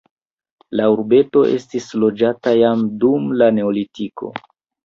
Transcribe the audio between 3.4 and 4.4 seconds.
la neolitiko.